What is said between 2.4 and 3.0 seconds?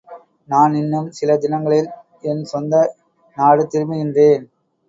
சொந்த